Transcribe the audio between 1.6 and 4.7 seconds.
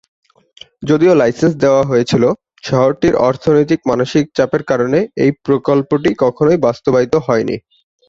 দেওয়া হয়েছিল, শহরটির অর্থনৈতিক মানসিক চাপের